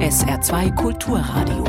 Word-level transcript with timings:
SR2 0.00 0.74
Kulturradio. 0.74 1.64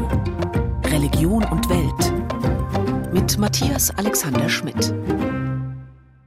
Religion 0.86 1.44
und 1.46 1.70
Welt. 1.70 3.14
Mit 3.14 3.38
Matthias 3.38 3.92
Alexander 3.92 4.50
Schmidt. 4.50 4.94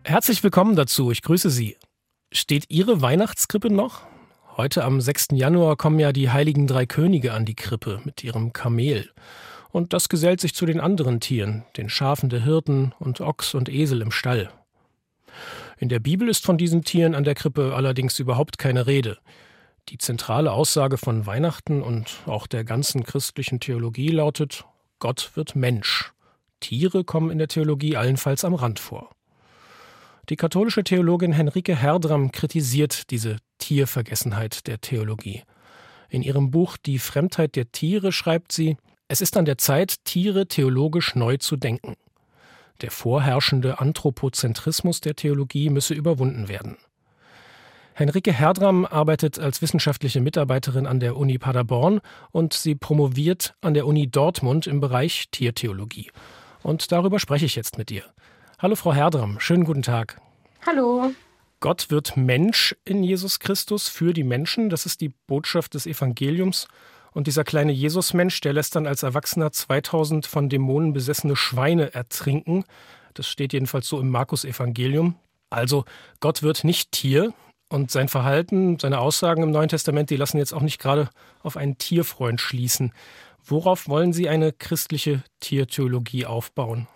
Herzlich 0.04 0.42
willkommen 0.42 0.76
dazu. 0.76 1.10
Ich 1.10 1.22
grüße 1.22 1.50
Sie. 1.50 1.76
Steht 2.32 2.70
Ihre 2.70 3.02
Weihnachtskrippe 3.02 3.70
noch? 3.70 4.02
Heute 4.56 4.84
am 4.84 5.00
6. 5.00 5.28
Januar 5.32 5.76
kommen 5.76 5.98
ja 5.98 6.12
die 6.12 6.30
heiligen 6.30 6.66
drei 6.66 6.86
Könige 6.86 7.34
an 7.34 7.44
die 7.44 7.54
Krippe 7.54 8.00
mit 8.04 8.24
ihrem 8.24 8.52
Kamel. 8.52 9.10
Und 9.70 9.92
das 9.92 10.08
gesellt 10.08 10.40
sich 10.40 10.54
zu 10.54 10.64
den 10.64 10.80
anderen 10.80 11.20
Tieren, 11.20 11.64
den 11.76 11.90
Schafen 11.90 12.30
der 12.30 12.42
Hirten 12.42 12.94
und 12.98 13.20
Ochs 13.20 13.52
und 13.54 13.68
Esel 13.68 14.00
im 14.00 14.12
Stall. 14.12 14.50
In 15.78 15.90
der 15.90 15.98
Bibel 15.98 16.28
ist 16.28 16.44
von 16.44 16.56
diesen 16.56 16.84
Tieren 16.84 17.14
an 17.14 17.24
der 17.24 17.34
Krippe 17.34 17.74
allerdings 17.74 18.18
überhaupt 18.18 18.56
keine 18.56 18.86
Rede. 18.86 19.18
Die 19.88 19.98
zentrale 19.98 20.52
Aussage 20.52 20.98
von 20.98 21.26
Weihnachten 21.26 21.80
und 21.80 22.18
auch 22.26 22.48
der 22.48 22.64
ganzen 22.64 23.04
christlichen 23.04 23.60
Theologie 23.60 24.08
lautet, 24.08 24.64
Gott 24.98 25.30
wird 25.34 25.54
Mensch. 25.54 26.12
Tiere 26.58 27.04
kommen 27.04 27.30
in 27.30 27.38
der 27.38 27.48
Theologie 27.48 27.96
allenfalls 27.96 28.44
am 28.44 28.54
Rand 28.54 28.80
vor. 28.80 29.10
Die 30.28 30.36
katholische 30.36 30.82
Theologin 30.82 31.32
Henrike 31.32 31.76
Herdram 31.76 32.32
kritisiert 32.32 33.10
diese 33.10 33.36
Tiervergessenheit 33.58 34.66
der 34.66 34.80
Theologie. 34.80 35.44
In 36.08 36.22
ihrem 36.22 36.50
Buch 36.50 36.76
Die 36.76 36.98
Fremdheit 36.98 37.54
der 37.54 37.70
Tiere 37.70 38.10
schreibt 38.10 38.50
sie, 38.50 38.76
es 39.06 39.20
ist 39.20 39.36
an 39.36 39.44
der 39.44 39.56
Zeit, 39.56 40.04
Tiere 40.04 40.48
theologisch 40.48 41.14
neu 41.14 41.36
zu 41.36 41.56
denken. 41.56 41.94
Der 42.80 42.90
vorherrschende 42.90 43.78
Anthropozentrismus 43.78 45.00
der 45.00 45.14
Theologie 45.14 45.70
müsse 45.70 45.94
überwunden 45.94 46.48
werden. 46.48 46.76
Henrike 47.98 48.30
Herdram 48.30 48.84
arbeitet 48.84 49.38
als 49.38 49.62
wissenschaftliche 49.62 50.20
Mitarbeiterin 50.20 50.86
an 50.86 51.00
der 51.00 51.16
Uni 51.16 51.38
Paderborn 51.38 52.02
und 52.30 52.52
sie 52.52 52.74
promoviert 52.74 53.54
an 53.62 53.72
der 53.72 53.86
Uni 53.86 54.06
Dortmund 54.06 54.66
im 54.66 54.80
Bereich 54.80 55.30
Tiertheologie. 55.30 56.10
Und 56.62 56.92
darüber 56.92 57.18
spreche 57.18 57.46
ich 57.46 57.56
jetzt 57.56 57.78
mit 57.78 57.90
ihr. 57.90 58.02
Hallo 58.58 58.76
Frau 58.76 58.92
Herdram, 58.92 59.40
schönen 59.40 59.64
guten 59.64 59.80
Tag. 59.80 60.20
Hallo. 60.66 61.12
Gott 61.60 61.90
wird 61.90 62.18
Mensch 62.18 62.76
in 62.84 63.02
Jesus 63.02 63.40
Christus 63.40 63.88
für 63.88 64.12
die 64.12 64.24
Menschen, 64.24 64.68
das 64.68 64.84
ist 64.84 65.00
die 65.00 65.14
Botschaft 65.26 65.72
des 65.72 65.86
Evangeliums. 65.86 66.68
Und 67.12 67.26
dieser 67.26 67.44
kleine 67.44 67.72
Jesusmensch, 67.72 68.42
der 68.42 68.52
lässt 68.52 68.76
dann 68.76 68.86
als 68.86 69.04
Erwachsener 69.04 69.52
2000 69.52 70.26
von 70.26 70.50
Dämonen 70.50 70.92
besessene 70.92 71.34
Schweine 71.34 71.94
ertrinken. 71.94 72.64
Das 73.14 73.26
steht 73.26 73.54
jedenfalls 73.54 73.88
so 73.88 73.98
im 73.98 74.10
Markus-Evangelium. 74.10 75.14
Also, 75.48 75.86
Gott 76.20 76.42
wird 76.42 76.64
nicht 76.64 76.92
Tier, 76.92 77.32
und 77.68 77.90
sein 77.90 78.08
Verhalten, 78.08 78.78
seine 78.78 79.00
Aussagen 79.00 79.42
im 79.42 79.50
Neuen 79.50 79.68
Testament, 79.68 80.10
die 80.10 80.16
lassen 80.16 80.38
jetzt 80.38 80.52
auch 80.52 80.62
nicht 80.62 80.80
gerade 80.80 81.10
auf 81.42 81.56
einen 81.56 81.78
Tierfreund 81.78 82.40
schließen. 82.40 82.92
Worauf 83.44 83.88
wollen 83.88 84.12
Sie 84.12 84.28
eine 84.28 84.52
christliche 84.52 85.22
Tiertheologie 85.40 86.26
aufbauen? 86.26 86.88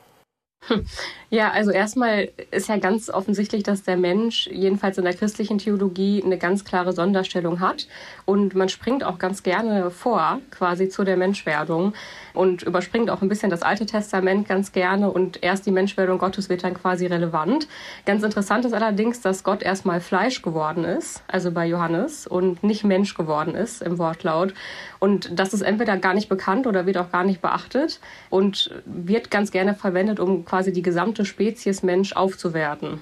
Ja, 1.32 1.52
also 1.52 1.70
erstmal 1.70 2.30
ist 2.50 2.68
ja 2.68 2.76
ganz 2.78 3.08
offensichtlich, 3.08 3.62
dass 3.62 3.84
der 3.84 3.96
Mensch 3.96 4.48
jedenfalls 4.48 4.98
in 4.98 5.04
der 5.04 5.14
christlichen 5.14 5.58
Theologie 5.58 6.22
eine 6.24 6.38
ganz 6.38 6.64
klare 6.64 6.92
Sonderstellung 6.92 7.60
hat. 7.60 7.86
Und 8.24 8.56
man 8.56 8.68
springt 8.68 9.04
auch 9.04 9.18
ganz 9.18 9.44
gerne 9.44 9.92
vor, 9.92 10.40
quasi 10.50 10.88
zu 10.88 11.04
der 11.04 11.16
Menschwerdung 11.16 11.94
und 12.34 12.62
überspringt 12.62 13.10
auch 13.10 13.22
ein 13.22 13.28
bisschen 13.28 13.48
das 13.48 13.62
Alte 13.62 13.86
Testament 13.86 14.48
ganz 14.48 14.72
gerne 14.72 15.10
und 15.10 15.42
erst 15.42 15.66
die 15.66 15.70
Menschwerdung 15.70 16.18
Gottes 16.18 16.48
wird 16.48 16.64
dann 16.64 16.74
quasi 16.74 17.06
relevant. 17.06 17.68
Ganz 18.06 18.24
interessant 18.24 18.64
ist 18.64 18.72
allerdings, 18.72 19.20
dass 19.20 19.44
Gott 19.44 19.62
erstmal 19.62 20.00
Fleisch 20.00 20.42
geworden 20.42 20.84
ist, 20.84 21.22
also 21.28 21.52
bei 21.52 21.66
Johannes, 21.66 22.26
und 22.26 22.64
nicht 22.64 22.82
Mensch 22.82 23.14
geworden 23.14 23.54
ist 23.54 23.82
im 23.82 23.98
Wortlaut. 23.98 24.52
Und 24.98 25.38
das 25.38 25.54
ist 25.54 25.62
entweder 25.62 25.96
gar 25.96 26.14
nicht 26.14 26.28
bekannt 26.28 26.66
oder 26.66 26.86
wird 26.86 26.98
auch 26.98 27.12
gar 27.12 27.24
nicht 27.24 27.40
beachtet 27.40 28.00
und 28.30 28.70
wird 28.84 29.30
ganz 29.30 29.52
gerne 29.52 29.74
verwendet, 29.74 30.18
um 30.18 30.44
quasi 30.50 30.72
die 30.72 30.82
gesamte 30.82 31.24
Spezies 31.24 31.84
Mensch 31.84 32.12
aufzuwerten. 32.12 33.00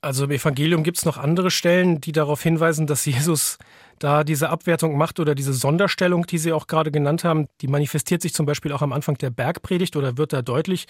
Also 0.00 0.24
im 0.24 0.32
Evangelium 0.32 0.82
gibt 0.82 0.98
es 0.98 1.04
noch 1.04 1.18
andere 1.18 1.52
Stellen, 1.52 2.00
die 2.00 2.10
darauf 2.10 2.42
hinweisen, 2.42 2.88
dass 2.88 3.06
Jesus 3.06 3.58
da 4.00 4.24
diese 4.24 4.50
Abwertung 4.50 4.98
macht 4.98 5.20
oder 5.20 5.36
diese 5.36 5.52
Sonderstellung, 5.52 6.26
die 6.26 6.38
Sie 6.38 6.52
auch 6.52 6.66
gerade 6.66 6.90
genannt 6.90 7.22
haben, 7.22 7.46
die 7.60 7.68
manifestiert 7.68 8.22
sich 8.22 8.34
zum 8.34 8.44
Beispiel 8.44 8.72
auch 8.72 8.82
am 8.82 8.92
Anfang 8.92 9.16
der 9.18 9.30
Bergpredigt 9.30 9.94
oder 9.94 10.18
wird 10.18 10.32
da 10.32 10.42
deutlich. 10.42 10.86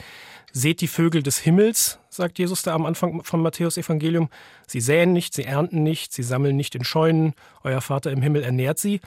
Seht 0.53 0.81
die 0.81 0.89
Vögel 0.89 1.23
des 1.23 1.39
Himmels, 1.39 1.99
sagt 2.09 2.39
Jesus 2.39 2.63
da 2.63 2.75
am 2.75 2.87
Anfang 2.87 3.23
vom 3.23 3.43
Matthäus 3.43 3.77
Evangelium. 3.77 4.31
Sie 4.67 4.81
säen 4.81 5.13
nicht, 5.13 5.35
sie 5.35 5.45
ernten 5.45 5.83
nicht, 5.83 6.15
sie 6.15 6.23
sammeln 6.23 6.57
nicht 6.57 6.75
in 6.75 6.83
Scheunen, 6.83 7.35
euer 7.63 7.83
Vater 7.83 8.11
im 8.11 8.23
Himmel 8.23 8.43
ernährt 8.43 8.79
sie. 8.79 9.01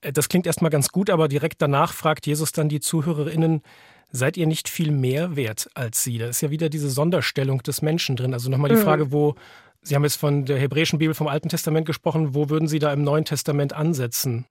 Äh, 0.00 0.12
das 0.12 0.28
klingt 0.28 0.46
erstmal 0.46 0.70
ganz 0.70 0.88
gut, 0.88 1.10
aber 1.10 1.28
direkt 1.28 1.60
danach 1.60 1.92
fragt 1.92 2.26
Jesus 2.26 2.52
dann 2.52 2.68
die 2.68 2.80
ZuhörerInnen, 2.80 3.62
seid 4.10 4.36
ihr 4.36 4.46
nicht 4.46 4.68
viel 4.68 4.90
mehr 4.90 5.36
wert 5.36 5.68
als 5.74 6.02
sie? 6.02 6.18
Da 6.18 6.28
ist 6.28 6.40
ja 6.40 6.50
wieder 6.50 6.68
diese 6.68 6.90
Sonderstellung 6.90 7.62
des 7.62 7.82
Menschen 7.82 8.16
drin. 8.16 8.32
Also 8.32 8.50
nochmal 8.50 8.70
die 8.70 8.76
mhm. 8.76 8.82
Frage, 8.82 9.12
wo, 9.12 9.34
Sie 9.82 9.94
haben 9.94 10.02
jetzt 10.02 10.16
von 10.16 10.44
der 10.44 10.58
hebräischen 10.58 10.98
Bibel 10.98 11.14
vom 11.14 11.28
Alten 11.28 11.48
Testament 11.48 11.86
gesprochen, 11.86 12.34
wo 12.34 12.50
würden 12.50 12.66
Sie 12.66 12.80
da 12.80 12.92
im 12.92 13.04
Neuen 13.04 13.24
Testament 13.24 13.72
ansetzen? 13.72 14.44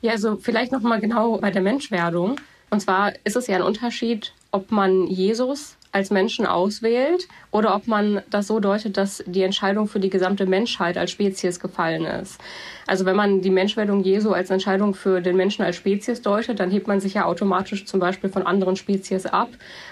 Ja, 0.00 0.12
also 0.12 0.36
vielleicht 0.36 0.72
nochmal 0.72 1.00
genau 1.00 1.38
bei 1.38 1.52
der 1.52 1.62
Menschwerdung. 1.62 2.40
Und 2.70 2.80
zwar 2.80 3.12
ist 3.24 3.36
es 3.36 3.46
ja 3.46 3.56
ein 3.56 3.62
Unterschied, 3.62 4.32
ob 4.50 4.72
man 4.72 5.06
Jesus 5.06 5.76
als 5.96 6.10
Menschen 6.10 6.44
auswählt 6.44 7.26
oder 7.50 7.74
ob 7.74 7.86
man 7.86 8.20
das 8.28 8.48
so 8.48 8.60
deutet, 8.60 8.98
dass 8.98 9.24
die 9.26 9.42
Entscheidung 9.42 9.88
für 9.88 9.98
die 9.98 10.10
gesamte 10.10 10.44
Menschheit 10.44 10.98
als 10.98 11.10
Spezies 11.10 11.58
gefallen 11.58 12.04
ist. 12.04 12.38
Also 12.86 13.06
wenn 13.06 13.16
man 13.16 13.40
die 13.40 13.48
Menschwerdung 13.48 14.04
Jesu 14.04 14.32
als 14.32 14.50
Entscheidung 14.50 14.94
für 14.94 15.22
den 15.22 15.36
Menschen 15.36 15.64
als 15.64 15.76
Spezies 15.76 16.20
deutet, 16.20 16.60
dann 16.60 16.70
hebt 16.70 16.86
man 16.86 17.00
sich 17.00 17.14
ja 17.14 17.24
automatisch 17.24 17.86
zum 17.86 17.98
Beispiel 17.98 18.28
von 18.28 18.46
anderen 18.46 18.76
Spezies 18.76 19.24
ab 19.24 19.48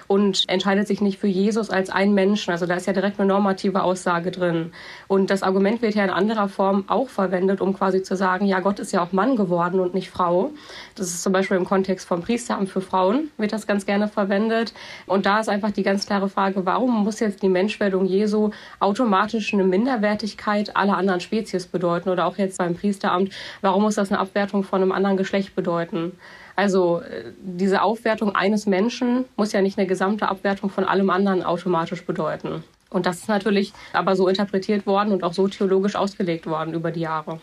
und 0.07 0.45
entscheidet 0.49 0.87
sich 0.87 1.01
nicht 1.01 1.19
für 1.19 1.27
Jesus 1.27 1.71
als 1.71 1.91
einen 1.91 2.15
Menschen. 2.15 2.51
Also 2.51 2.67
da 2.67 2.75
ist 2.75 2.87
ja 2.87 2.93
direkt 2.93 3.19
eine 3.19 3.29
normative 3.29 3.83
Aussage 3.83 4.31
drin. 4.31 4.73
Und 5.09 5.31
das 5.31 5.43
Argument 5.43 5.83
wird 5.83 5.95
ja 5.95 6.05
in 6.05 6.11
anderer 6.11 6.49
Form 6.49 6.85
auch 6.89 7.09
verwendet, 7.09 7.61
um 7.61 7.75
quasi 7.75 8.03
zu 8.03 8.17
sagen, 8.17 8.47
ja, 8.47 8.61
Gott 8.61 8.79
ist 8.79 8.93
ja 8.93 9.03
auch 9.03 9.13
Mann 9.13 9.37
geworden 9.37 9.81
und 9.81 9.95
nicht 9.95 10.11
Frau. 10.11 10.51
Das 10.95 11.09
ist 11.09 11.23
zum 11.23 11.33
Beispiel 11.33 11.57
im 11.57 11.65
Kontext 11.65 12.07
vom 12.07 12.23
Priesteramt 12.23 12.69
für 12.69 12.81
Frauen 12.81 13.31
wird 13.37 13.53
das 13.53 13.67
ganz 13.67 13.87
gerne 13.87 14.09
verwendet. 14.09 14.73
Und 15.07 15.27
da 15.27 15.41
ist 15.41 15.49
einfach 15.49 15.71
die 15.71 15.83
ganz 15.83 16.07
klare 16.07 16.29
Frage, 16.29 16.65
warum 16.67 17.05
muss 17.05 17.21
jetzt 17.21 17.43
die 17.43 17.49
Menschwerdung 17.49 18.07
Jesu 18.07 18.51
automatisch 18.81 19.53
eine 19.53 19.65
Minderwertigkeit 19.65 20.77
aller 20.77 20.97
anderen 20.97 21.21
Spezies 21.21 21.67
bedeuten 21.67 22.11
oder 22.11 22.27
auch 22.27 22.39
jetzt 22.39 22.59
beim 22.59 22.75
Priesteramt, 22.75 23.33
warum 23.61 23.83
muss 23.83 23.97
das 23.97 24.11
eine 24.11 24.21
Abwertung 24.21 24.65
von 24.65 24.83
einem 24.83 24.93
anderen 24.93 25.17
Geschlecht 25.17 25.55
bedeuten? 25.55 26.13
Also 26.57 27.01
äh, 27.01 27.33
diese 27.39 27.83
Aufwertung 27.83 28.35
eines 28.35 28.67
Menschen 28.67 29.25
muss 29.37 29.53
ja 29.53 29.61
nicht 29.61 29.79
eine 29.79 29.87
gesamte 29.87 30.29
Abwertung 30.29 30.71
von 30.71 30.85
allem 30.85 31.11
anderen 31.11 31.43
automatisch 31.43 32.05
bedeuten. 32.05 32.63
Und 32.91 33.07
das 33.07 33.19
ist 33.19 33.29
natürlich 33.29 33.73
aber 33.93 34.15
so 34.15 34.29
interpretiert 34.29 34.87
worden 34.87 35.13
und 35.13 35.25
auch 35.25 35.33
so 35.33 35.49
theologisch 35.49 35.97
ausgelegt 35.97 36.47
worden 36.47 36.75
über 36.75 36.93
die 36.93 37.01
Jahre. 37.01 37.41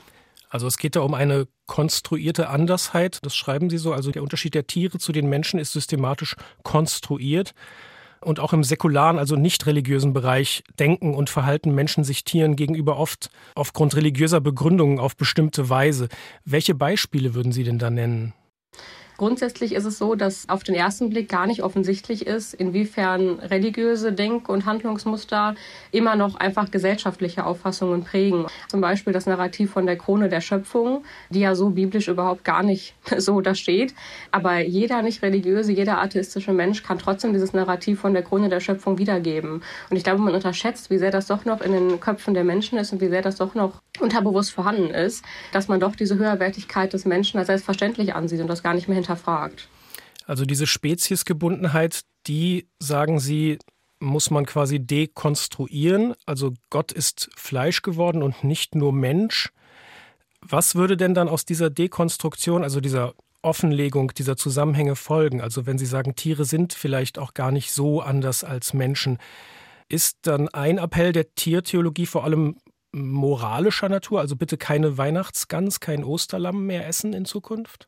Also 0.50 0.68
es 0.68 0.78
geht 0.78 0.96
da 0.96 1.02
um 1.02 1.14
eine 1.14 1.48
konstruierte 1.66 2.50
Andersheit, 2.50 3.20
das 3.24 3.36
schreiben 3.36 3.70
Sie 3.70 3.78
so. 3.78 3.94
Also 3.94 4.12
der 4.12 4.24
Unterschied 4.24 4.54
der 4.54 4.68
Tiere 4.68 4.98
zu 4.98 5.12
den 5.12 5.28
Menschen 5.28 5.60
ist 5.60 5.72
systematisch 5.72 6.36
konstruiert. 6.64 7.54
Und 8.24 8.40
auch 8.40 8.54
im 8.54 8.64
säkularen, 8.64 9.18
also 9.18 9.36
nicht 9.36 9.66
religiösen 9.66 10.14
Bereich 10.14 10.64
denken 10.78 11.16
und 11.16 11.30
verhalten 11.30 11.74
Menschen 11.74 12.04
sich 12.04 12.24
Tieren 12.24 12.56
gegenüber 12.56 12.98
oft 12.98 13.32
aufgrund 13.56 13.96
religiöser 13.96 14.40
Begründungen 14.40 15.00
auf 15.00 15.18
bestimmte 15.18 15.70
Weise. 15.70 16.08
Welche 16.46 16.76
Beispiele 16.76 17.34
würden 17.34 17.52
Sie 17.52 17.64
denn 17.64 17.80
da 17.80 17.90
nennen? 17.90 18.34
Grundsätzlich 19.22 19.76
ist 19.76 19.86
es 19.86 20.00
so, 20.00 20.16
dass 20.16 20.50
auf 20.50 20.64
den 20.64 20.74
ersten 20.74 21.12
Blick 21.12 21.30
gar 21.30 21.46
nicht 21.46 21.62
offensichtlich 21.62 22.26
ist, 22.26 22.56
inwiefern 22.56 23.38
religiöse 23.38 24.14
Denk- 24.14 24.50
und 24.50 24.66
Handlungsmuster 24.66 25.54
immer 25.92 26.16
noch 26.16 26.34
einfach 26.38 26.72
gesellschaftliche 26.72 27.46
Auffassungen 27.46 28.04
prägen. 28.04 28.48
Zum 28.68 28.82
Beispiel 28.82 29.14
das 29.14 29.28
Narrativ 29.28 29.70
von 29.70 29.86
der 29.86 29.96
Krone 29.96 30.28
der 30.28 30.42
Schöpfung, 30.42 31.04
die 31.30 31.42
ja 31.42 31.54
so 31.54 31.70
biblisch 31.70 32.08
überhaupt 32.08 32.44
gar 32.44 32.64
nicht 32.64 32.96
so 33.18 33.42
da 33.42 33.54
steht. 33.54 33.94
Aber 34.32 34.58
jeder 34.62 35.04
nicht 35.04 35.22
religiöse, 35.22 35.72
jeder 35.72 36.02
atheistische 36.02 36.52
Mensch 36.52 36.82
kann 36.82 36.98
trotzdem 36.98 37.32
dieses 37.32 37.54
Narrativ 37.54 38.00
von 38.00 38.14
der 38.16 38.24
Krone 38.24 38.50
der 38.50 38.60
Schöpfung 38.60 38.98
wiedergeben. 38.98 39.62
Und 39.92 39.98
ich 39.98 40.04
glaube, 40.04 40.20
man 40.20 40.34
unterschätzt, 40.34 40.90
wie 40.90 40.98
sehr 40.98 41.12
das 41.12 41.28
doch 41.28 41.46
noch 41.46 41.62
in 41.62 41.74
den 41.74 42.00
Köpfen 42.00 42.34
der 42.34 42.44
Menschen 42.44 42.80
ist 42.80 42.92
und 42.92 43.02
wie 43.02 43.10
sehr 43.10 43.22
das 43.22 43.36
doch 43.36 43.54
noch 43.54 43.84
unterbewusst 44.00 44.52
vorhanden 44.52 44.90
ist, 44.90 45.24
dass 45.52 45.68
man 45.68 45.80
doch 45.80 45.96
diese 45.96 46.18
Höherwertigkeit 46.18 46.92
des 46.94 47.06
Menschen 47.06 47.38
als 47.38 47.46
selbstverständlich 47.46 48.16
ansieht 48.16 48.42
und 48.42 48.48
das 48.48 48.64
gar 48.64 48.74
nicht 48.74 48.88
mehr 48.88 48.96
hinterfragt 48.96 49.11
hinterfragt. 49.12 49.68
Also 50.26 50.46
diese 50.46 50.68
Speziesgebundenheit, 50.68 52.02
die, 52.28 52.68
sagen 52.80 53.20
Sie, 53.20 53.60
muss 54.00 54.32
man 54.32 54.46
quasi 54.46 54.80
dekonstruieren. 54.80 56.16
Also 56.26 56.54
Gott 56.70 56.92
ist 56.92 57.30
Fleisch 57.36 57.82
geworden 57.82 58.24
und 58.24 58.44
nicht 58.44 58.76
nur 58.76 58.94
Mensch. 58.94 59.52
Was 60.42 60.76
würde 60.76 60.98
denn 60.98 61.14
dann 61.14 61.30
aus 61.30 61.46
dieser 61.46 61.70
Dekonstruktion, 61.70 62.64
also 62.64 62.80
dieser 62.80 63.14
Offenlegung 63.44 64.12
dieser 64.14 64.38
Zusammenhänge 64.38 64.96
folgen? 64.96 65.42
Also 65.42 65.66
wenn 65.66 65.78
Sie 65.78 65.86
sagen, 65.86 66.16
Tiere 66.16 66.46
sind 66.46 66.74
vielleicht 66.74 67.20
auch 67.20 67.34
gar 67.34 67.52
nicht 67.52 67.72
so 67.72 68.02
anders 68.02 68.44
als 68.44 68.74
Menschen, 68.74 69.20
ist 69.88 70.20
dann 70.24 70.48
ein 70.50 70.78
Appell 70.78 71.12
der 71.12 71.36
Tiertheologie 71.36 72.06
vor 72.06 72.24
allem 72.24 72.56
moralischer 72.92 73.90
Natur? 73.90 74.20
Also 74.20 74.36
bitte 74.36 74.58
keine 74.58 74.98
Weihnachtsgans, 74.98 75.80
kein 75.80 76.04
Osterlamm 76.04 76.66
mehr 76.66 76.88
essen 76.88 77.14
in 77.14 77.26
Zukunft? 77.26 77.88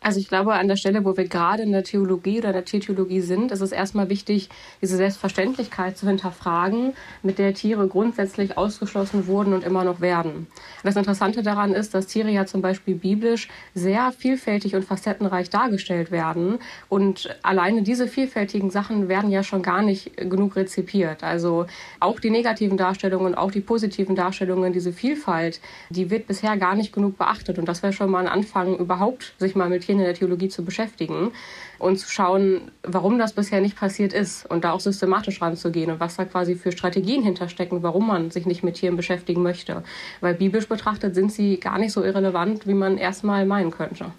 Also 0.00 0.20
ich 0.20 0.28
glaube, 0.28 0.54
an 0.54 0.68
der 0.68 0.76
Stelle, 0.76 1.04
wo 1.04 1.16
wir 1.16 1.26
gerade 1.26 1.64
in 1.64 1.72
der 1.72 1.82
Theologie 1.82 2.38
oder 2.38 2.52
der 2.52 2.64
Tiertheologie 2.64 3.20
sind, 3.20 3.50
ist 3.50 3.60
es 3.60 3.72
erstmal 3.72 4.08
wichtig, 4.08 4.48
diese 4.80 4.96
Selbstverständlichkeit 4.96 5.98
zu 5.98 6.06
hinterfragen, 6.06 6.92
mit 7.24 7.38
der 7.38 7.52
Tiere 7.52 7.88
grundsätzlich 7.88 8.56
ausgeschlossen 8.56 9.26
wurden 9.26 9.52
und 9.52 9.64
immer 9.64 9.82
noch 9.82 10.00
werden. 10.00 10.46
Das 10.84 10.94
Interessante 10.94 11.42
daran 11.42 11.72
ist, 11.72 11.94
dass 11.94 12.06
Tiere 12.06 12.30
ja 12.30 12.46
zum 12.46 12.62
Beispiel 12.62 12.94
biblisch 12.94 13.48
sehr 13.74 14.12
vielfältig 14.12 14.76
und 14.76 14.84
facettenreich 14.84 15.50
dargestellt 15.50 16.12
werden. 16.12 16.58
Und 16.88 17.36
alleine 17.42 17.82
diese 17.82 18.06
vielfältigen 18.06 18.70
Sachen 18.70 19.08
werden 19.08 19.30
ja 19.32 19.42
schon 19.42 19.62
gar 19.62 19.82
nicht 19.82 20.16
genug 20.16 20.54
rezipiert. 20.54 21.24
Also 21.24 21.66
auch 21.98 22.20
die 22.20 22.30
negativen 22.30 22.76
Darstellungen, 22.76 23.34
auch 23.34 23.50
die 23.50 23.60
positiven 23.60 24.14
Darstellungen, 24.14 24.72
diese 24.72 24.92
Vielfalt, 24.92 25.60
die 25.90 26.08
wird 26.08 26.28
bisher 26.28 26.56
gar 26.56 26.76
nicht 26.76 26.92
genug 26.92 27.18
beachtet. 27.18 27.58
Und 27.58 27.66
das 27.66 27.82
wäre 27.82 27.92
schon 27.92 28.10
mal 28.10 28.20
ein 28.20 28.32
Anfang, 28.32 28.78
überhaupt 28.78 29.34
sich 29.38 29.56
mal 29.56 29.68
mit 29.68 29.87
In 29.92 29.98
der 29.98 30.14
Theologie 30.14 30.48
zu 30.48 30.64
beschäftigen 30.64 31.32
und 31.78 31.98
zu 31.98 32.10
schauen, 32.10 32.70
warum 32.82 33.18
das 33.18 33.32
bisher 33.32 33.60
nicht 33.60 33.76
passiert 33.76 34.12
ist 34.12 34.46
und 34.46 34.64
da 34.64 34.72
auch 34.72 34.80
systematisch 34.80 35.40
ranzugehen 35.40 35.90
und 35.90 36.00
was 36.00 36.16
da 36.16 36.24
quasi 36.24 36.54
für 36.54 36.72
Strategien 36.72 37.22
hinterstecken, 37.22 37.82
warum 37.82 38.06
man 38.06 38.30
sich 38.30 38.46
nicht 38.46 38.62
mit 38.62 38.76
Tieren 38.76 38.96
beschäftigen 38.96 39.42
möchte. 39.42 39.82
Weil 40.20 40.34
biblisch 40.34 40.68
betrachtet 40.68 41.14
sind 41.14 41.32
sie 41.32 41.58
gar 41.58 41.78
nicht 41.78 41.92
so 41.92 42.02
irrelevant, 42.02 42.66
wie 42.66 42.74
man 42.74 42.98
erstmal 42.98 43.46
meinen 43.46 43.70
könnte. 43.70 44.12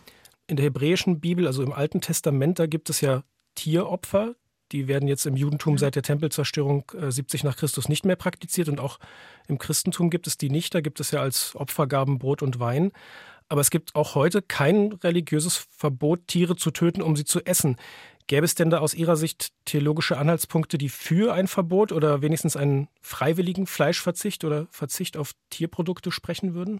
In 0.47 0.55
der 0.55 0.65
hebräischen 0.65 1.19
Bibel, 1.19 1.45
also 1.45 1.61
im 1.61 1.71
Alten 1.71 2.01
Testament, 2.01 2.59
da 2.59 2.65
gibt 2.65 2.89
es 2.89 3.01
ja 3.01 3.23
Tieropfer, 3.55 4.35
die 4.71 4.87
werden 4.87 5.07
jetzt 5.07 5.25
im 5.25 5.35
Judentum 5.35 5.77
seit 5.77 5.95
der 5.95 6.03
Tempelzerstörung 6.03 6.91
70 6.95 7.41
äh, 7.43 7.47
nach 7.47 7.57
Christus 7.57 7.89
nicht 7.89 8.05
mehr 8.05 8.15
praktiziert 8.15 8.69
und 8.69 8.79
auch 8.79 8.99
im 9.47 9.57
Christentum 9.57 10.09
gibt 10.09 10.27
es 10.27 10.37
die 10.37 10.49
nicht. 10.49 10.75
Da 10.75 10.81
gibt 10.81 10.99
es 10.99 11.11
ja 11.11 11.21
als 11.21 11.55
Opfergaben 11.55 12.19
Brot 12.19 12.43
und 12.43 12.59
Wein. 12.59 12.91
Aber 13.49 13.61
es 13.61 13.71
gibt 13.71 13.95
auch 13.95 14.15
heute 14.15 14.41
kein 14.41 14.93
religiöses 14.93 15.57
Verbot, 15.57 16.27
Tiere 16.27 16.55
zu 16.55 16.71
töten, 16.71 17.01
um 17.01 17.15
sie 17.15 17.25
zu 17.25 17.41
essen. 17.45 17.75
Gäbe 18.27 18.45
es 18.45 18.53
denn 18.53 18.69
da 18.69 18.77
aus 18.77 18.93
Ihrer 18.93 19.15
Sicht 19.15 19.49
theologische 19.65 20.19
Anhaltspunkte, 20.19 20.77
die 20.77 20.89
für 20.89 21.33
ein 21.33 21.47
Verbot 21.47 21.91
oder 21.91 22.21
wenigstens 22.21 22.55
einen 22.55 22.87
freiwilligen 23.01 23.65
Fleischverzicht 23.65 24.43
oder 24.43 24.67
Verzicht 24.69 25.17
auf 25.17 25.33
Tierprodukte 25.49 26.11
sprechen 26.11 26.53
würden? 26.53 26.79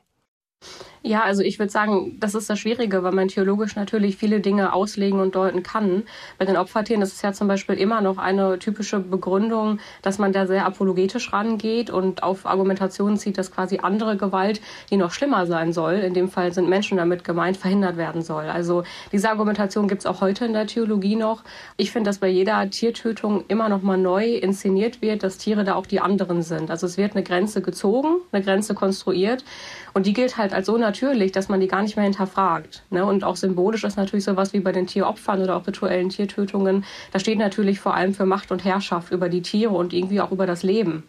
Ja, 1.02 1.24
also 1.24 1.44
ich 1.44 1.60
würde 1.60 1.72
sagen, 1.72 2.18
das 2.20 2.36
ist 2.36 2.50
das 2.50 2.60
Schwierige, 2.60 3.04
weil 3.04 3.14
man 3.14 3.30
theologisch 3.30 3.78
natürlich 3.78 4.18
viele 4.18 4.42
Dinge 4.42 4.74
auslegen 4.74 5.22
und 5.22 5.34
deuten 5.34 5.64
kann. 5.64 6.04
Bei 6.38 6.44
den 6.44 6.58
Opfertieren 6.58 7.02
ist 7.02 7.14
es 7.14 7.22
ja 7.22 7.32
zum 7.32 7.48
Beispiel 7.48 7.76
immer 7.76 8.02
noch 8.02 8.18
eine 8.18 8.60
typische 8.60 9.00
Begründung, 9.00 9.80
dass 10.02 10.18
man 10.18 10.34
da 10.34 10.46
sehr 10.46 10.66
apologetisch 10.66 11.32
rangeht 11.32 11.90
und 11.90 12.22
auf 12.22 12.46
Argumentationen 12.46 13.18
zieht, 13.18 13.38
dass 13.38 13.52
quasi 13.52 13.80
andere 13.82 14.18
Gewalt, 14.18 14.60
die 14.90 14.98
noch 14.98 15.12
schlimmer 15.12 15.46
sein 15.46 15.72
soll, 15.72 15.94
in 15.94 16.14
dem 16.14 16.28
Fall 16.28 16.52
sind 16.52 16.68
Menschen 16.68 16.98
damit 16.98 17.24
gemeint, 17.24 17.56
verhindert 17.56 17.96
werden 17.96 18.22
soll. 18.22 18.46
Also 18.46 18.84
diese 19.14 19.30
Argumentation 19.30 19.88
gibt 19.88 20.02
es 20.02 20.06
auch 20.06 20.20
heute 20.20 20.44
in 20.44 20.52
der 20.52 20.68
Theologie 20.68 21.16
noch. 21.16 21.44
Ich 21.78 21.92
finde, 21.92 22.10
dass 22.10 22.18
bei 22.18 22.28
jeder 22.28 22.70
Tiertötung 22.70 23.46
immer 23.48 23.70
noch 23.70 23.82
mal 23.84 23.98
neu 23.98 24.36
inszeniert 24.36 25.02
wird, 25.02 25.24
dass 25.24 25.38
Tiere 25.38 25.64
da 25.64 25.76
auch 25.76 25.86
die 25.86 26.02
anderen 26.02 26.42
sind. 26.42 26.70
Also 26.72 26.88
es 26.88 26.98
wird 26.98 27.14
eine 27.14 27.24
Grenze 27.24 27.62
gezogen, 27.62 28.18
eine 28.34 28.44
Grenze 28.44 28.76
konstruiert 28.76 29.46
und 29.94 30.06
die 30.06 30.14
gilt 30.14 30.38
halt 30.38 30.54
als 30.54 30.68
so 30.68 30.78
natürlich, 30.90 31.32
dass 31.32 31.50
man 31.50 31.60
die 31.60 31.68
gar 31.68 31.84
nicht 31.84 31.96
mehr 31.96 32.06
hinterfragt. 32.06 32.84
Ne? 32.90 33.06
Und 33.06 33.24
auch 33.24 33.36
symbolisch 33.36 33.84
ist 33.84 33.96
natürlich 33.96 34.26
sowas 34.26 34.54
wie 34.54 34.60
bei 34.60 34.72
den 34.72 34.88
Tieropfern 34.88 35.44
oder 35.44 35.56
auch 35.56 35.68
rituellen 35.68 36.10
Tiertötungen. 36.10 36.84
Da 37.12 37.20
steht 37.20 37.38
natürlich 37.38 37.80
vor 37.80 37.94
allem 37.94 38.16
für 38.16 38.26
Macht 38.26 38.52
und 38.52 38.66
Herrschaft 38.66 39.12
über 39.12 39.30
die 39.30 39.44
Tiere 39.44 39.76
und 39.76 39.94
irgendwie 39.94 40.20
auch 40.20 40.32
über 40.32 40.48
das 40.48 40.64
Leben. 40.64 41.04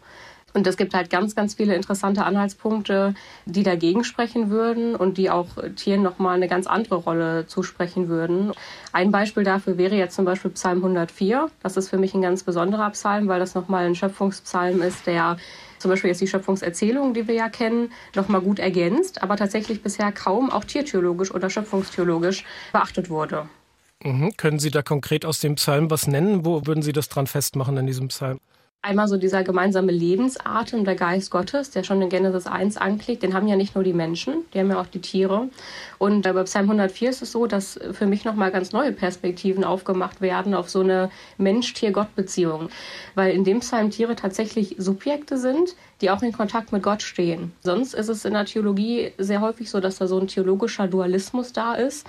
Und 0.52 0.66
es 0.66 0.76
gibt 0.76 0.92
halt 0.92 1.08
ganz, 1.08 1.34
ganz 1.34 1.54
viele 1.54 1.74
interessante 1.74 2.24
Anhaltspunkte, 2.24 3.14
die 3.46 3.62
dagegen 3.62 4.04
sprechen 4.04 4.50
würden 4.50 4.96
und 4.96 5.16
die 5.16 5.30
auch 5.30 5.46
Tieren 5.76 6.02
nochmal 6.02 6.36
eine 6.36 6.48
ganz 6.48 6.66
andere 6.66 6.96
Rolle 6.96 7.46
zusprechen 7.46 8.08
würden. 8.08 8.52
Ein 8.92 9.12
Beispiel 9.12 9.44
dafür 9.44 9.78
wäre 9.78 9.94
jetzt 9.94 10.16
zum 10.16 10.26
Beispiel 10.26 10.50
Psalm 10.50 10.78
104. 10.78 11.48
Das 11.62 11.78
ist 11.78 11.88
für 11.88 11.98
mich 11.98 12.12
ein 12.14 12.22
ganz 12.22 12.42
besonderer 12.42 12.90
Psalm, 12.90 13.28
weil 13.28 13.40
das 13.40 13.54
nochmal 13.54 13.86
ein 13.86 13.94
Schöpfungspsalm 13.94 14.82
ist, 14.82 15.06
der 15.06 15.38
zum 15.80 15.90
Beispiel 15.90 16.08
jetzt 16.08 16.20
die 16.20 16.28
Schöpfungserzählung, 16.28 17.14
die 17.14 17.26
wir 17.26 17.34
ja 17.34 17.48
kennen, 17.48 17.90
nochmal 18.14 18.40
gut 18.40 18.58
ergänzt, 18.58 19.22
aber 19.22 19.36
tatsächlich 19.36 19.82
bisher 19.82 20.12
kaum 20.12 20.50
auch 20.50 20.64
tiertheologisch 20.64 21.32
oder 21.32 21.50
schöpfungstheologisch 21.50 22.44
beachtet 22.72 23.10
wurde. 23.10 23.48
Mhm. 24.02 24.36
Können 24.36 24.58
Sie 24.58 24.70
da 24.70 24.82
konkret 24.82 25.24
aus 25.24 25.40
dem 25.40 25.56
Psalm 25.56 25.90
was 25.90 26.06
nennen? 26.06 26.44
Wo 26.44 26.66
würden 26.66 26.82
Sie 26.82 26.92
das 26.92 27.08
dran 27.08 27.26
festmachen 27.26 27.76
in 27.76 27.86
diesem 27.86 28.08
Psalm? 28.08 28.40
Einmal 28.82 29.08
so 29.08 29.18
dieser 29.18 29.44
gemeinsame 29.44 29.92
Lebensatem, 29.92 30.86
der 30.86 30.94
Geist 30.94 31.30
Gottes, 31.30 31.70
der 31.70 31.84
schon 31.84 32.00
in 32.00 32.08
Genesis 32.08 32.46
1 32.46 32.78
anklickt, 32.78 33.22
den 33.22 33.34
haben 33.34 33.46
ja 33.46 33.54
nicht 33.54 33.74
nur 33.74 33.84
die 33.84 33.92
Menschen, 33.92 34.46
die 34.54 34.58
haben 34.58 34.70
ja 34.70 34.80
auch 34.80 34.86
die 34.86 35.02
Tiere. 35.02 35.50
Und 35.98 36.22
bei 36.22 36.42
Psalm 36.44 36.64
104 36.64 37.10
ist 37.10 37.20
es 37.20 37.30
so, 37.30 37.46
dass 37.46 37.78
für 37.92 38.06
mich 38.06 38.24
nochmal 38.24 38.50
ganz 38.50 38.72
neue 38.72 38.92
Perspektiven 38.92 39.64
aufgemacht 39.64 40.22
werden 40.22 40.54
auf 40.54 40.70
so 40.70 40.80
eine 40.80 41.10
Mensch-Tier-Gott-Beziehung. 41.36 42.70
Weil 43.14 43.34
in 43.34 43.44
dem 43.44 43.60
Psalm 43.60 43.90
Tiere 43.90 44.16
tatsächlich 44.16 44.76
Subjekte 44.78 45.36
sind, 45.36 45.76
die 46.00 46.10
auch 46.10 46.22
in 46.22 46.32
Kontakt 46.32 46.72
mit 46.72 46.82
Gott 46.82 47.02
stehen. 47.02 47.52
Sonst 47.62 47.94
ist 47.94 48.08
es 48.08 48.24
in 48.24 48.32
der 48.32 48.44
Theologie 48.44 49.12
sehr 49.18 49.40
häufig 49.40 49.70
so, 49.70 49.80
dass 49.80 49.98
da 49.98 50.06
so 50.06 50.18
ein 50.18 50.28
theologischer 50.28 50.88
Dualismus 50.88 51.52
da 51.52 51.74
ist. 51.74 52.06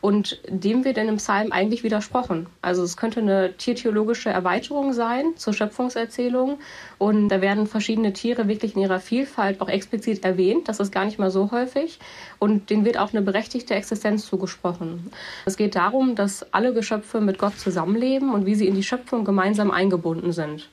Und 0.00 0.40
dem 0.48 0.84
wird 0.84 0.98
in 0.98 1.06
dem 1.06 1.16
Psalm 1.18 1.52
eigentlich 1.52 1.84
widersprochen. 1.84 2.48
Also 2.60 2.82
es 2.82 2.96
könnte 2.96 3.20
eine 3.20 3.56
tiertheologische 3.56 4.30
Erweiterung 4.30 4.92
sein 4.92 5.34
zur 5.36 5.52
Schöpfungserzählung. 5.52 6.58
Und 6.98 7.28
da 7.28 7.40
werden 7.40 7.68
verschiedene 7.68 8.12
Tiere 8.12 8.48
wirklich 8.48 8.74
in 8.74 8.82
ihrer 8.82 8.98
Vielfalt 8.98 9.60
auch 9.60 9.68
explizit 9.68 10.24
erwähnt. 10.24 10.68
Das 10.68 10.80
ist 10.80 10.90
gar 10.90 11.04
nicht 11.04 11.20
mal 11.20 11.30
so 11.30 11.52
häufig. 11.52 12.00
Und 12.40 12.70
denen 12.70 12.84
wird 12.84 12.98
auch 12.98 13.12
eine 13.12 13.22
berechtigte 13.22 13.74
Existenz 13.74 14.26
zugesprochen. 14.26 15.12
Es 15.46 15.56
geht 15.56 15.76
darum, 15.76 16.16
dass 16.16 16.52
alle 16.52 16.74
Geschöpfe 16.74 17.20
mit 17.20 17.38
Gott 17.38 17.56
zusammenleben 17.56 18.34
und 18.34 18.44
wie 18.44 18.56
sie 18.56 18.66
in 18.66 18.74
die 18.74 18.82
Schöpfung 18.82 19.24
gemeinsam 19.24 19.70
eingebunden 19.70 20.32
sind. 20.32 20.68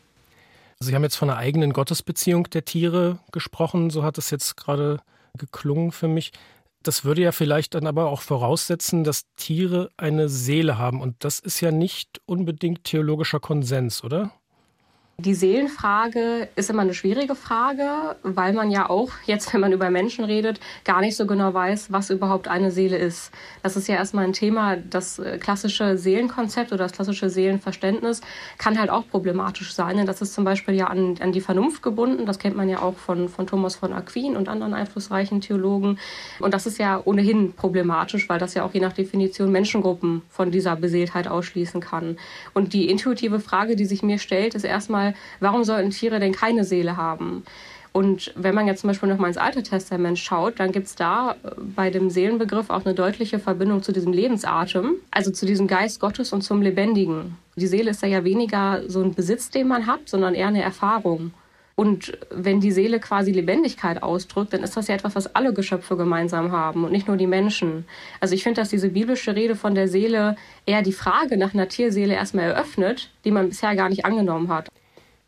Sie 0.82 0.96
haben 0.96 1.04
jetzt 1.04 1.18
von 1.18 1.30
einer 1.30 1.38
eigenen 1.38 1.74
Gottesbeziehung 1.74 2.50
der 2.52 2.64
Tiere 2.64 3.20
gesprochen. 3.34 3.90
So 3.90 4.04
hat 4.04 4.18
es 4.18 4.30
jetzt 4.30 4.56
gerade 4.56 5.02
geklungen 5.38 5.92
für 5.92 6.08
mich. 6.08 6.32
Das 6.84 7.04
würde 7.04 7.22
ja 7.22 7.34
vielleicht 7.34 7.76
dann 7.76 7.86
aber 7.86 8.08
auch 8.08 8.22
voraussetzen, 8.22 9.04
dass 9.04 9.26
Tiere 9.36 9.90
eine 9.98 10.30
Seele 10.30 10.78
haben. 10.78 11.02
Und 11.02 11.26
das 11.26 11.40
ist 11.40 11.60
ja 11.60 11.72
nicht 11.72 12.22
unbedingt 12.26 12.86
theologischer 12.86 13.42
Konsens, 13.42 14.06
oder? 14.06 14.32
Die 15.20 15.34
Seelenfrage 15.34 16.48
ist 16.56 16.70
immer 16.70 16.84
eine 16.84 16.94
schwierige 16.94 17.36
Frage, 17.36 18.16
weil 18.24 18.54
man 18.54 18.72
ja 18.72 18.90
auch 18.90 19.12
jetzt, 19.26 19.54
wenn 19.54 19.60
man 19.60 19.74
über 19.74 19.90
Menschen 19.90 20.24
redet, 20.24 20.62
gar 20.86 21.02
nicht 21.02 21.18
so 21.18 21.26
genau 21.26 21.54
weiß, 21.54 21.92
was 21.92 22.10
überhaupt 22.10 22.48
eine 22.48 22.72
Seele 22.72 22.98
ist. 22.98 23.32
Das 23.62 23.76
ist 23.76 23.90
ja 23.90 23.96
erstmal 23.96 24.24
ein 24.24 24.32
Thema, 24.32 24.78
das 24.78 25.20
äh, 25.20 25.38
klassische 25.38 25.98
Seelenkonzept 25.98 26.72
oder 26.72 26.86
das 26.86 26.94
klassische 26.94 27.30
Seelenverständnis 27.30 28.22
kann 28.58 28.80
halt 28.80 28.90
auch 28.90 29.10
problematisch 29.10 29.74
sein. 29.74 30.06
Das 30.06 30.22
ist 30.22 30.34
zum 30.34 30.46
Beispiel 30.46 30.76
ja 30.76 30.88
an, 30.88 31.16
an 31.20 31.34
die 31.34 31.42
Vernunft 31.42 31.84
gebunden. 31.84 32.26
Das 32.26 32.40
kennt 32.40 32.56
man 32.56 32.70
ja 32.70 32.82
auch 32.82 32.96
von, 32.96 33.28
von 33.28 33.46
Thomas 33.46 33.76
von 33.76 33.92
Aquin 33.92 34.38
und 34.38 34.48
anderen 34.48 34.74
einflussreichen 34.74 35.42
Theologen. 35.42 36.00
Und 36.40 36.54
das 36.54 36.66
ist 36.66 36.80
ja 36.80 37.02
ohnehin 37.04 37.52
problematisch, 37.52 38.30
weil 38.30 38.40
das 38.40 38.54
ja 38.54 38.64
auch 38.64 38.74
je 38.74 38.80
nach 38.80 38.94
Definition 38.94 39.52
Menschengruppen 39.52 40.22
von 40.30 40.50
dieser 40.50 40.78
Beseeltheit 40.78 41.28
ausschließen 41.28 41.82
kann. 41.82 42.16
Und 42.54 42.72
die 42.72 42.90
intuitive 42.90 43.42
Frage, 43.42 43.76
die 43.76 43.86
sich 43.86 44.02
mir 44.02 44.18
stellt, 44.18 44.56
ist 44.56 44.64
erstmal, 44.64 45.09
warum 45.40 45.64
sollten 45.64 45.92
Tiere 45.92 46.20
denn 46.20 46.34
keine 46.34 46.64
Seele 46.64 46.98
haben? 46.98 47.44
Und 47.92 48.32
wenn 48.36 48.54
man 48.54 48.68
jetzt 48.68 48.82
zum 48.82 48.90
Beispiel 48.90 49.10
nochmal 49.10 49.30
ins 49.30 49.38
Alte 49.38 49.64
Testament 49.64 50.20
schaut, 50.20 50.60
dann 50.60 50.72
gibt 50.72 50.88
es 50.88 50.96
da 50.96 51.32
äh, 51.32 51.50
bei 51.58 51.90
dem 51.90 52.10
Seelenbegriff 52.10 52.70
auch 52.70 52.86
eine 52.86 52.94
deutliche 52.94 53.40
Verbindung 53.40 53.82
zu 53.82 53.92
diesem 53.92 54.14
Lebensatem, 54.14 54.96
also 55.12 55.32
zu 55.32 55.46
diesem 55.46 55.68
Geist 55.68 56.00
Gottes 56.00 56.32
und 56.32 56.44
zum 56.44 56.62
Lebendigen. 56.62 57.38
Die 57.56 57.68
Seele 57.68 57.92
ist 57.92 58.04
ja 58.04 58.24
weniger 58.24 58.84
so 58.88 59.02
ein 59.02 59.14
Besitz, 59.14 59.50
den 59.50 59.68
man 59.68 59.88
hat, 59.88 60.08
sondern 60.08 60.36
eher 60.36 60.48
eine 60.48 60.62
Erfahrung. 60.62 61.34
Und 61.76 62.18
wenn 62.30 62.60
die 62.60 62.74
Seele 62.74 63.00
quasi 63.00 63.32
Lebendigkeit 63.32 64.04
ausdrückt, 64.04 64.52
dann 64.52 64.64
ist 64.64 64.76
das 64.76 64.90
ja 64.90 64.96
etwas, 64.96 65.16
was 65.16 65.34
alle 65.34 65.54
Geschöpfe 65.54 65.96
gemeinsam 65.96 66.52
haben 66.52 66.84
und 66.84 66.92
nicht 66.92 67.08
nur 67.08 67.16
die 67.16 67.26
Menschen. 67.26 67.86
Also 68.20 68.36
ich 68.36 68.44
finde, 68.44 68.60
dass 68.60 68.70
diese 68.70 68.90
biblische 68.90 69.34
Rede 69.34 69.56
von 69.56 69.76
der 69.76 69.88
Seele 69.88 70.36
eher 70.66 70.82
die 70.82 70.92
Frage 70.92 71.38
nach 71.38 71.54
einer 71.54 71.70
Tierseele 71.70 72.16
erstmal 72.16 72.46
eröffnet, 72.46 73.10
die 73.24 73.32
man 73.32 73.48
bisher 73.48 73.78
gar 73.78 73.88
nicht 73.88 74.04
angenommen 74.04 74.50
hat. 74.50 74.68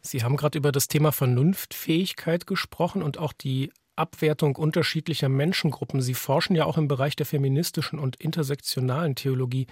Sie 0.02 0.24
haben 0.24 0.36
gerade 0.36 0.58
über 0.58 0.72
das 0.72 0.88
Thema 0.88 1.12
Vernunftfähigkeit 1.12 2.48
gesprochen 2.48 3.04
und 3.04 3.18
auch 3.18 3.34
die 3.34 3.72
Abwertung 3.96 4.56
unterschiedlicher 4.56 5.30
Menschengruppen. 5.30 6.02
Sie 6.02 6.16
forschen 6.16 6.56
ja 6.56 6.66
auch 6.66 6.78
im 6.78 6.88
Bereich 6.88 7.16
der 7.16 7.26
feministischen 7.26 8.00
und 8.00 8.16
intersektionalen 8.16 9.16
Theologie. 9.16 9.68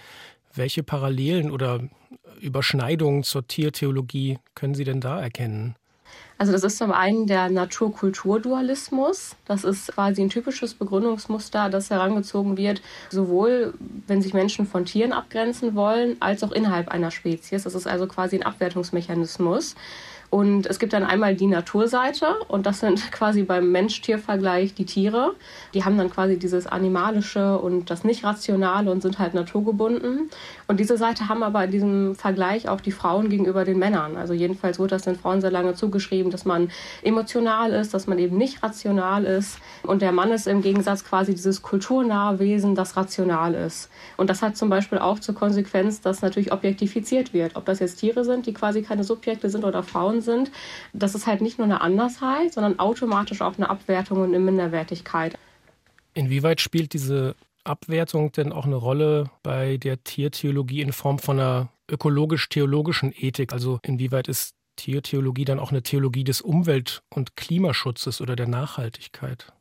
Welche 0.53 0.83
Parallelen 0.83 1.51
oder 1.51 1.81
Überschneidungen 2.39 3.23
zur 3.23 3.47
Tiertheologie 3.47 4.39
können 4.55 4.75
Sie 4.75 4.83
denn 4.83 5.01
da 5.01 5.19
erkennen? 5.19 5.75
Also 6.37 6.53
das 6.53 6.63
ist 6.63 6.77
zum 6.77 6.91
einen 6.91 7.27
der 7.27 7.49
Natur-Kultur-Dualismus. 7.49 9.35
Das 9.45 9.63
ist 9.63 9.91
quasi 9.93 10.21
ein 10.21 10.29
typisches 10.29 10.73
Begründungsmuster, 10.73 11.69
das 11.69 11.89
herangezogen 11.89 12.57
wird, 12.57 12.81
sowohl 13.09 13.73
wenn 14.07 14.21
sich 14.21 14.33
Menschen 14.33 14.65
von 14.65 14.85
Tieren 14.85 15.11
abgrenzen 15.11 15.75
wollen, 15.75 16.17
als 16.19 16.43
auch 16.43 16.51
innerhalb 16.51 16.87
einer 16.87 17.11
Spezies. 17.11 17.63
Das 17.63 17.75
ist 17.75 17.87
also 17.87 18.07
quasi 18.07 18.37
ein 18.37 18.43
Abwertungsmechanismus. 18.43 19.75
Und 20.29 20.67
es 20.67 20.77
gibt 20.77 20.93
dann 20.93 21.03
einmal 21.03 21.35
die 21.35 21.47
Naturseite 21.47 22.35
und 22.47 22.65
das 22.65 22.79
sind 22.79 23.11
quasi 23.11 23.43
beim 23.43 23.71
Mensch-Tier-Vergleich 23.71 24.75
die 24.75 24.85
Tiere. 24.85 25.33
Die 25.73 25.83
haben 25.85 25.97
dann 25.97 26.11
quasi 26.11 26.37
dieses 26.37 26.67
Animalische 26.67 27.57
und 27.57 27.89
das 27.89 28.03
Nicht-Rationale 28.03 28.91
und 28.91 29.01
sind 29.01 29.17
halt 29.17 29.33
naturgebunden. 29.33 30.29
Und 30.67 30.79
diese 30.79 30.97
Seite 30.97 31.29
haben 31.29 31.41
aber 31.41 31.63
in 31.63 31.71
diesem 31.71 32.15
Vergleich 32.15 32.69
auch 32.69 32.81
die 32.81 32.91
Frauen 32.91 33.29
gegenüber 33.29 33.65
den 33.65 33.79
Männern. 33.79 34.17
Also 34.17 34.33
jedenfalls 34.33 34.77
wurde 34.77 34.91
das 34.91 35.03
den 35.03 35.15
Frauen 35.15 35.41
sehr 35.41 35.51
lange 35.51 35.73
zugeschrieben, 35.73 36.31
dass 36.31 36.45
man 36.45 36.69
emotional 37.01 37.71
ist, 37.71 37.93
dass 37.93 38.05
man 38.05 38.19
eben 38.19 38.37
nicht 38.37 38.61
rational 38.61 39.25
ist. 39.25 39.57
Und 39.83 40.01
der 40.03 40.11
Mann 40.11 40.31
ist 40.31 40.47
im 40.47 40.61
Gegensatz 40.61 41.03
quasi 41.03 41.33
dieses 41.33 41.63
kulturnahe 41.63 42.37
Wesen, 42.37 42.75
das 42.75 42.95
rational 42.95 43.55
ist. 43.55 43.89
Und 44.15 44.29
das 44.29 44.43
hat 44.43 44.57
zum 44.57 44.69
Beispiel 44.69 44.99
auch 44.99 45.19
zur 45.19 45.33
Konsequenz, 45.33 46.01
dass 46.01 46.21
natürlich 46.21 46.51
objektifiziert 46.51 47.33
wird. 47.33 47.55
Ob 47.55 47.65
das 47.65 47.79
jetzt 47.79 47.95
Tiere 47.95 48.23
sind, 48.23 48.45
die 48.45 48.53
quasi 48.53 48.83
keine 48.83 49.03
Subjekte 49.03 49.49
sind 49.49 49.65
oder 49.65 49.81
Frauen 49.81 50.18
sind. 50.21 50.51
Das 50.93 51.15
ist 51.15 51.27
halt 51.27 51.41
nicht 51.41 51.57
nur 51.57 51.65
eine 51.65 51.81
Andersheit, 51.81 52.53
sondern 52.53 52.79
automatisch 52.79 53.41
auch 53.41 53.57
eine 53.57 53.69
Abwertung 53.69 54.21
und 54.21 54.29
eine 54.29 54.39
Minderwertigkeit. 54.39 55.37
Inwieweit 56.13 56.61
spielt 56.61 56.93
diese 56.93 57.35
Abwertung 57.63 58.31
denn 58.31 58.51
auch 58.51 58.65
eine 58.65 58.75
Rolle 58.75 59.29
bei 59.43 59.77
der 59.77 60.03
Tiertheologie 60.03 60.81
in 60.81 60.93
Form 60.93 61.19
von 61.19 61.39
einer 61.39 61.69
ökologisch-theologischen 61.89 63.13
Ethik? 63.15 63.53
Also 63.53 63.79
inwieweit 63.83 64.27
ist 64.27 64.55
Tiertheologie 64.75 65.45
dann 65.45 65.59
auch 65.59 65.71
eine 65.71 65.83
Theologie 65.83 66.23
des 66.23 66.41
Umwelt- 66.41 67.03
und 67.09 67.35
Klimaschutzes 67.35 68.21
oder 68.21 68.35
der 68.35 68.47
Nachhaltigkeit? 68.47 69.51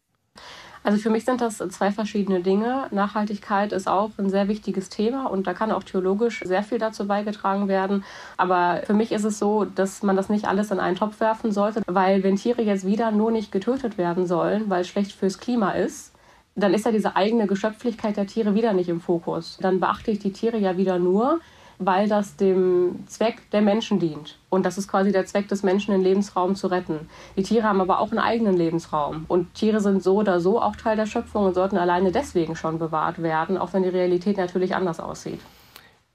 Also 0.83 0.99
für 0.99 1.11
mich 1.11 1.25
sind 1.25 1.41
das 1.41 1.59
zwei 1.59 1.91
verschiedene 1.91 2.41
Dinge. 2.41 2.87
Nachhaltigkeit 2.91 3.73
ist 3.73 3.89
auch 3.89 4.11
ein 4.19 4.31
sehr 4.31 4.49
wichtiges 4.49 4.89
Thema 4.89 5.27
und 5.27 5.47
da 5.47 5.55
kann 5.55 5.73
auch 5.73 5.83
theologisch 5.83 6.41
sehr 6.45 6.63
viel 6.63 6.79
dazu 6.79 7.07
beigetragen 7.07 7.69
werden. 7.69 8.05
Aber 8.37 8.83
für 8.85 8.95
mich 8.95 9.13
ist 9.13 9.25
es 9.25 9.39
so, 9.39 9.65
dass 9.65 10.03
man 10.03 10.17
das 10.17 10.29
nicht 10.29 10.47
alles 10.47 10.71
in 10.71 10.81
einen 10.81 10.97
Topf 10.97 11.21
werfen 11.21 11.53
sollte, 11.53 11.83
weil 11.87 12.23
wenn 12.23 12.37
Tiere 12.37 12.63
jetzt 12.63 12.87
wieder 12.87 13.11
nur 13.11 13.31
nicht 13.31 13.53
getötet 13.53 13.99
werden 13.99 14.27
sollen, 14.27 14.71
weil 14.71 14.83
es 14.83 14.89
schlecht 14.89 15.13
fürs 15.13 15.39
Klima 15.39 15.73
ist, 15.73 16.13
dann 16.55 16.75
ist 16.75 16.85
ja 16.85 16.93
diese 16.93 17.17
eigene 17.17 17.47
Geschöpflichkeit 17.47 18.17
der 18.17 18.27
Tiere 18.27 18.55
wieder 18.55 18.73
nicht 18.73 18.89
im 18.89 19.01
Fokus. 19.01 19.59
Dann 19.61 19.81
beachte 19.81 20.11
ich 20.11 20.19
die 20.19 20.33
Tiere 20.33 20.59
ja 20.59 20.77
wieder 20.77 20.99
nur, 20.99 21.41
weil 21.79 22.09
das 22.09 22.37
dem 22.37 23.05
Zweck 23.07 23.51
der 23.53 23.63
Menschen 23.63 24.01
dient. 24.01 24.39
Und 24.51 24.67
das 24.67 24.79
ist 24.79 24.89
quasi 24.89 25.13
der 25.13 25.27
Zweck 25.27 25.49
des 25.49 25.63
Menschen, 25.63 25.93
den 25.93 26.03
Lebensraum 26.03 26.57
zu 26.57 26.67
retten. 26.67 27.09
Die 27.37 27.43
Tiere 27.43 27.65
haben 27.65 27.81
aber 27.81 28.01
auch 28.01 28.11
einen 28.11 28.19
eigenen 28.19 28.57
Lebensraum. 28.57 29.25
Und 29.29 29.55
Tiere 29.55 29.81
sind 29.81 30.03
so 30.03 30.17
oder 30.17 30.41
so 30.41 30.61
auch 30.61 30.77
Teil 30.77 30.97
der 30.97 31.07
Schöpfung 31.07 31.45
und 31.45 31.55
sollten 31.55 31.77
alleine 31.77 32.11
deswegen 32.11 32.57
schon 32.57 32.79
bewahrt 32.79 33.23
werden, 33.23 33.57
auch 33.57 33.73
wenn 33.73 33.85
die 33.85 33.89
Realität 33.89 34.37
natürlich 34.37 34.75
anders 34.75 34.99
aussieht. 35.01 35.41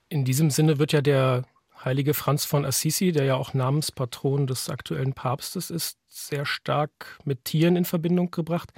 In 0.10 0.26
diesem 0.26 0.50
Sinne 0.50 0.80
wird 0.80 0.92
ja 0.92 1.02
der 1.02 1.44
heilige 1.84 2.14
Franz 2.14 2.46
von 2.46 2.66
Assisi, 2.66 3.12
der 3.12 3.26
ja 3.26 3.36
auch 3.36 3.54
Namenspatron 3.54 4.48
des 4.48 4.70
aktuellen 4.70 5.14
Papstes 5.14 5.70
ist, 5.70 5.98
sehr 6.08 6.46
stark 6.46 7.20
mit 7.26 7.46
Tieren 7.46 7.76
in 7.76 7.86
Verbindung 7.86 8.32
gebracht. 8.32 8.72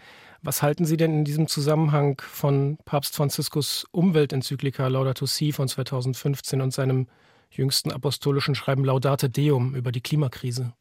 Was 0.46 0.62
halten 0.62 0.86
Sie 0.86 0.96
denn 0.96 1.12
in 1.12 1.26
diesem 1.26 1.48
Zusammenhang 1.48 2.22
von 2.22 2.78
Papst 2.86 3.16
Franziskus 3.16 3.88
Umweltenzyklika 3.92 4.88
Laudato 4.88 5.26
Si 5.26 5.52
von 5.52 5.68
2015 5.68 6.62
und 6.62 6.72
seinem 6.72 7.08
jüngsten 7.50 7.92
apostolischen 7.92 8.54
Schreiben 8.54 8.86
Laudate 8.86 9.28
Deum 9.28 9.74
über 9.74 9.92
die 9.92 10.02
Klimakrise? 10.02 10.74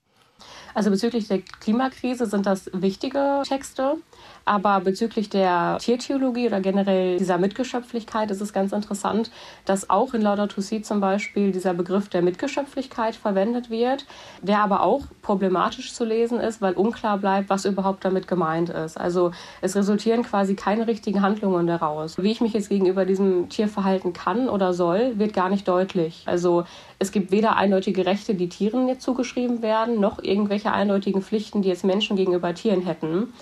Also 0.75 0.91
bezüglich 0.91 1.29
der 1.29 1.41
Klimakrise 1.61 2.27
sind 2.27 2.47
das 2.47 2.71
wichtige 2.73 3.43
Texte. 3.47 3.97
Aber 4.45 4.81
bezüglich 4.81 5.31
der 5.31 5.79
Tiertheologie 5.81 6.49
oder 6.49 6.61
generell 6.61 7.17
dieser 7.17 7.39
Mitgeschöpflichkeit 7.39 8.31
ist 8.31 8.43
es 8.43 8.53
ganz 8.53 8.73
interessant, 8.73 9.31
dass 9.65 9.89
auch 9.89 10.13
in 10.13 10.21
Laudato 10.21 10.61
Si 10.61 10.83
zum 10.83 11.01
Beispiel 11.01 11.51
dieser 11.51 11.73
Begriff 11.73 12.09
der 12.11 12.21
Mitgeschöpflichkeit 12.21 13.17
verwendet 13.17 13.71
wird, 13.71 14.05
der 14.43 14.59
aber 14.59 14.83
auch 14.83 15.03
problematisch 15.23 15.95
zu 15.95 16.05
lesen 16.05 16.41
ist, 16.41 16.61
weil 16.61 16.75
unklar 16.75 17.19
bleibt, 17.19 17.49
was 17.49 17.65
überhaupt 17.65 18.05
damit 18.05 18.29
gemeint 18.29 18.69
ist. 18.69 18.99
Also 18.99 19.33
es 19.63 19.77
resultieren 19.77 20.23
quasi 20.23 20.55
keine 20.55 20.87
richtigen 20.87 21.23
Handlungen 21.23 21.67
daraus. 21.67 22.19
Wie 22.19 22.31
ich 22.31 22.43
mich 22.43 22.53
jetzt 22.53 22.69
gegenüber 22.69 23.07
diesem 23.07 23.49
Tier 23.49 23.69
verhalten 23.69 24.13
kann 24.13 24.51
oder 24.51 24.75
soll, 24.75 25.19
wird 25.19 25.33
gar 25.33 25.49
nicht 25.49 25.67
deutlich. 25.67 26.23
Also 26.27 26.65
es 26.99 27.13
gibt 27.13 27.31
weder 27.31 27.57
eindeutige 27.57 28.05
Rechte, 28.05 28.35
die 28.35 28.49
Tieren 28.49 28.89
jetzt 28.89 29.03
zugeschrieben 29.03 29.63
werden, 29.63 30.01
noch 30.01 30.19
irgendwelche 30.27 30.73
eindeutigen 30.73 31.23
Pflichten, 31.23 31.63
die 31.63 31.69
jetzt 31.69 31.85
Menschen 31.85 32.17
gegenüber 32.17 32.55
Tieren 32.55 32.83
hätten. 32.83 33.33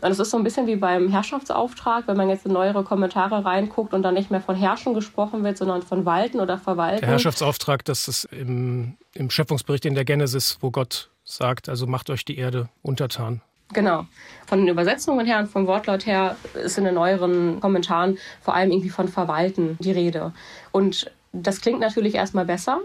Und 0.00 0.10
es 0.10 0.18
ist 0.18 0.30
so 0.30 0.36
ein 0.36 0.44
bisschen 0.44 0.66
wie 0.66 0.76
beim 0.76 1.08
Herrschaftsauftrag, 1.08 2.08
wenn 2.08 2.16
man 2.16 2.28
jetzt 2.28 2.44
in 2.46 2.52
neuere 2.52 2.82
Kommentare 2.82 3.44
reinguckt 3.44 3.94
und 3.94 4.02
dann 4.02 4.14
nicht 4.14 4.30
mehr 4.30 4.40
von 4.40 4.56
Herrschen 4.56 4.94
gesprochen 4.94 5.44
wird, 5.44 5.58
sondern 5.58 5.82
von 5.82 6.04
Walten 6.04 6.40
oder 6.40 6.58
Verwalten. 6.58 7.00
Der 7.00 7.10
Herrschaftsauftrag, 7.10 7.84
das 7.84 8.08
ist 8.08 8.24
im, 8.24 8.96
im 9.14 9.30
Schöpfungsbericht 9.30 9.84
in 9.84 9.94
der 9.94 10.04
Genesis, 10.04 10.58
wo 10.60 10.70
Gott 10.70 11.10
sagt, 11.24 11.68
also 11.68 11.86
macht 11.86 12.10
euch 12.10 12.24
die 12.24 12.36
Erde 12.36 12.68
untertan. 12.82 13.42
Genau. 13.72 14.06
Von 14.46 14.58
den 14.60 14.68
Übersetzungen 14.68 15.24
her 15.24 15.38
und 15.38 15.46
vom 15.46 15.66
Wortlaut 15.66 16.04
her 16.04 16.36
ist 16.54 16.78
in 16.78 16.84
den 16.84 16.94
neueren 16.94 17.60
Kommentaren 17.60 18.18
vor 18.40 18.54
allem 18.54 18.70
irgendwie 18.70 18.90
von 18.90 19.08
Verwalten 19.08 19.78
die 19.80 19.92
Rede. 19.92 20.32
Und 20.72 21.10
das 21.32 21.60
klingt 21.60 21.80
natürlich 21.80 22.14
erstmal 22.14 22.44
besser, 22.44 22.80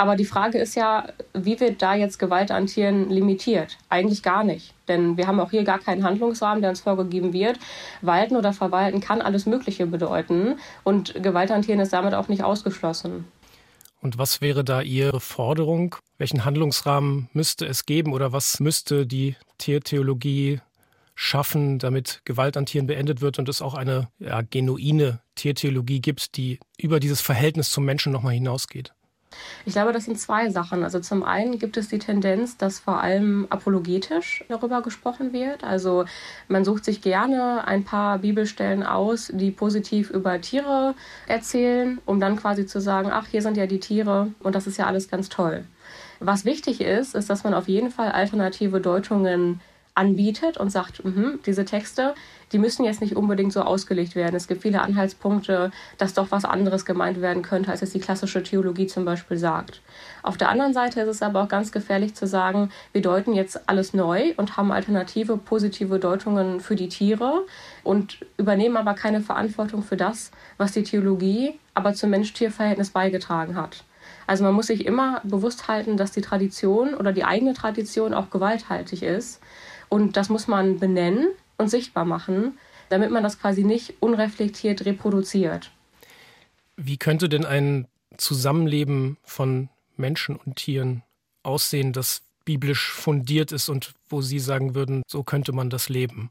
aber 0.00 0.16
die 0.16 0.24
Frage 0.24 0.56
ist 0.56 0.76
ja, 0.76 1.08
wie 1.34 1.60
wird 1.60 1.82
da 1.82 1.94
jetzt 1.94 2.18
Gewalt 2.18 2.50
an 2.50 2.64
Tieren 2.64 3.10
limitiert? 3.10 3.76
Eigentlich 3.90 4.22
gar 4.22 4.44
nicht. 4.44 4.72
Denn 4.88 5.18
wir 5.18 5.26
haben 5.26 5.38
auch 5.40 5.50
hier 5.50 5.62
gar 5.62 5.78
keinen 5.78 6.04
Handlungsrahmen, 6.04 6.62
der 6.62 6.70
uns 6.70 6.80
vorgegeben 6.80 7.34
wird. 7.34 7.58
Walten 8.00 8.34
oder 8.34 8.54
verwalten 8.54 9.02
kann 9.02 9.20
alles 9.20 9.44
Mögliche 9.44 9.86
bedeuten. 9.86 10.58
Und 10.84 11.22
Gewalt 11.22 11.50
an 11.50 11.60
Tieren 11.60 11.80
ist 11.80 11.92
damit 11.92 12.14
auch 12.14 12.28
nicht 12.28 12.42
ausgeschlossen. 12.42 13.26
Und 14.00 14.16
was 14.16 14.40
wäre 14.40 14.64
da 14.64 14.80
Ihre 14.80 15.20
Forderung? 15.20 15.96
Welchen 16.16 16.46
Handlungsrahmen 16.46 17.28
müsste 17.34 17.66
es 17.66 17.84
geben 17.84 18.14
oder 18.14 18.32
was 18.32 18.58
müsste 18.58 19.06
die 19.06 19.36
Tiertheologie 19.58 20.62
schaffen, 21.14 21.78
damit 21.78 22.22
Gewalt 22.24 22.56
an 22.56 22.64
Tieren 22.64 22.86
beendet 22.86 23.20
wird 23.20 23.38
und 23.38 23.50
es 23.50 23.60
auch 23.60 23.74
eine 23.74 24.08
ja, 24.18 24.40
genuine 24.40 25.20
Tiertheologie 25.34 26.00
gibt, 26.00 26.38
die 26.38 26.58
über 26.78 27.00
dieses 27.00 27.20
Verhältnis 27.20 27.68
zum 27.68 27.84
Menschen 27.84 28.12
nochmal 28.12 28.32
hinausgeht? 28.32 28.94
Ich 29.66 29.74
glaube, 29.74 29.92
das 29.92 30.06
sind 30.06 30.18
zwei 30.18 30.48
Sachen. 30.50 30.82
Also 30.82 31.00
zum 31.00 31.22
einen 31.22 31.58
gibt 31.58 31.76
es 31.76 31.88
die 31.88 31.98
Tendenz, 31.98 32.56
dass 32.56 32.80
vor 32.80 33.00
allem 33.00 33.46
apologetisch 33.50 34.44
darüber 34.48 34.82
gesprochen 34.82 35.32
wird. 35.32 35.64
Also 35.64 36.04
man 36.48 36.64
sucht 36.64 36.84
sich 36.84 37.02
gerne 37.02 37.66
ein 37.66 37.84
paar 37.84 38.18
Bibelstellen 38.18 38.82
aus, 38.82 39.30
die 39.32 39.50
positiv 39.50 40.10
über 40.10 40.40
Tiere 40.40 40.94
erzählen, 41.26 42.00
um 42.06 42.20
dann 42.20 42.36
quasi 42.36 42.66
zu 42.66 42.80
sagen, 42.80 43.10
ach, 43.12 43.26
hier 43.28 43.42
sind 43.42 43.56
ja 43.56 43.66
die 43.66 43.80
Tiere 43.80 44.32
und 44.40 44.54
das 44.54 44.66
ist 44.66 44.78
ja 44.78 44.86
alles 44.86 45.08
ganz 45.08 45.28
toll. 45.28 45.64
Was 46.20 46.44
wichtig 46.44 46.80
ist, 46.80 47.14
ist, 47.14 47.30
dass 47.30 47.44
man 47.44 47.54
auf 47.54 47.68
jeden 47.68 47.90
Fall 47.90 48.12
alternative 48.12 48.80
Deutungen 48.80 49.60
anbietet 50.00 50.56
und 50.56 50.70
sagt, 50.70 51.04
mh, 51.04 51.40
diese 51.44 51.66
Texte, 51.66 52.14
die 52.52 52.58
müssen 52.58 52.84
jetzt 52.84 53.02
nicht 53.02 53.16
unbedingt 53.16 53.52
so 53.52 53.60
ausgelegt 53.60 54.14
werden. 54.14 54.34
Es 54.34 54.48
gibt 54.48 54.62
viele 54.62 54.80
Anhaltspunkte, 54.80 55.70
dass 55.98 56.14
doch 56.14 56.30
was 56.30 56.46
anderes 56.46 56.86
gemeint 56.86 57.20
werden 57.20 57.42
könnte, 57.42 57.70
als 57.70 57.82
es 57.82 57.92
die 57.92 58.00
klassische 58.00 58.42
Theologie 58.42 58.86
zum 58.86 59.04
Beispiel 59.04 59.36
sagt. 59.36 59.82
Auf 60.22 60.38
der 60.38 60.48
anderen 60.48 60.72
Seite 60.72 61.02
ist 61.02 61.08
es 61.08 61.22
aber 61.22 61.42
auch 61.42 61.48
ganz 61.48 61.70
gefährlich 61.70 62.14
zu 62.14 62.26
sagen, 62.26 62.70
wir 62.92 63.02
deuten 63.02 63.34
jetzt 63.34 63.68
alles 63.68 63.92
neu 63.92 64.32
und 64.38 64.56
haben 64.56 64.72
alternative 64.72 65.36
positive 65.36 65.98
Deutungen 65.98 66.60
für 66.60 66.76
die 66.76 66.88
Tiere 66.88 67.44
und 67.84 68.24
übernehmen 68.38 68.78
aber 68.78 68.94
keine 68.94 69.20
Verantwortung 69.20 69.82
für 69.82 69.98
das, 69.98 70.30
was 70.56 70.72
die 70.72 70.82
Theologie 70.82 71.60
aber 71.74 71.92
zum 71.92 72.08
Mensch-Tier-Verhältnis 72.10 72.90
beigetragen 72.90 73.54
hat. 73.54 73.84
Also 74.26 74.44
man 74.44 74.54
muss 74.54 74.68
sich 74.68 74.86
immer 74.86 75.20
bewusst 75.24 75.68
halten, 75.68 75.96
dass 75.96 76.12
die 76.12 76.20
Tradition 76.20 76.94
oder 76.94 77.12
die 77.12 77.24
eigene 77.24 77.52
Tradition 77.52 78.14
auch 78.14 78.30
gewalthaltig 78.30 79.02
ist 79.02 79.40
und 79.90 80.16
das 80.16 80.30
muss 80.30 80.48
man 80.48 80.78
benennen 80.78 81.28
und 81.58 81.68
sichtbar 81.68 82.06
machen, 82.06 82.58
damit 82.88 83.10
man 83.10 83.22
das 83.22 83.38
quasi 83.38 83.64
nicht 83.64 83.94
unreflektiert 84.00 84.86
reproduziert. 84.86 85.70
Wie 86.76 86.96
könnte 86.96 87.28
denn 87.28 87.44
ein 87.44 87.86
Zusammenleben 88.16 89.18
von 89.22 89.68
Menschen 89.98 90.36
und 90.36 90.56
Tieren 90.56 91.02
aussehen, 91.42 91.92
das 91.92 92.22
biblisch 92.46 92.90
fundiert 92.90 93.52
ist 93.52 93.68
und 93.68 93.92
wo 94.08 94.22
Sie 94.22 94.38
sagen 94.38 94.74
würden, 94.74 95.02
so 95.06 95.22
könnte 95.22 95.52
man 95.52 95.68
das 95.68 95.88
leben? 95.88 96.30